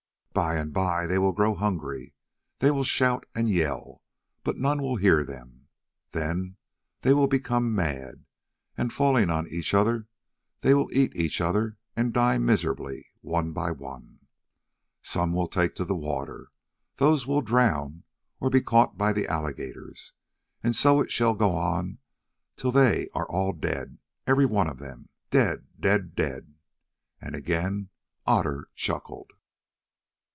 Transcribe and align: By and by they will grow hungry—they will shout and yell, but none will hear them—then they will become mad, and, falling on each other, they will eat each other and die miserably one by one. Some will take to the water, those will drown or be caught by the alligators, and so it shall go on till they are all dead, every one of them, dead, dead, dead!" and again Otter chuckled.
By 0.33 0.55
and 0.55 0.71
by 0.71 1.07
they 1.07 1.17
will 1.17 1.33
grow 1.33 1.55
hungry—they 1.55 2.71
will 2.71 2.85
shout 2.85 3.25
and 3.35 3.49
yell, 3.49 4.01
but 4.45 4.55
none 4.57 4.81
will 4.81 4.95
hear 4.95 5.25
them—then 5.25 6.55
they 7.01 7.13
will 7.13 7.27
become 7.27 7.75
mad, 7.75 8.23
and, 8.77 8.93
falling 8.93 9.29
on 9.29 9.45
each 9.49 9.73
other, 9.73 10.07
they 10.61 10.73
will 10.73 10.87
eat 10.93 11.13
each 11.17 11.41
other 11.41 11.75
and 11.97 12.13
die 12.13 12.37
miserably 12.37 13.07
one 13.19 13.51
by 13.51 13.71
one. 13.71 14.19
Some 15.01 15.33
will 15.33 15.49
take 15.49 15.75
to 15.75 15.83
the 15.83 15.97
water, 15.97 16.53
those 16.95 17.27
will 17.27 17.41
drown 17.41 18.03
or 18.39 18.49
be 18.49 18.61
caught 18.61 18.97
by 18.97 19.11
the 19.11 19.27
alligators, 19.27 20.13
and 20.63 20.73
so 20.73 21.01
it 21.01 21.11
shall 21.11 21.33
go 21.35 21.51
on 21.57 21.97
till 22.55 22.71
they 22.71 23.09
are 23.13 23.27
all 23.27 23.51
dead, 23.51 23.97
every 24.25 24.45
one 24.45 24.69
of 24.69 24.79
them, 24.79 25.09
dead, 25.29 25.67
dead, 25.77 26.15
dead!" 26.15 26.53
and 27.19 27.35
again 27.35 27.89
Otter 28.25 28.69
chuckled. 28.75 29.31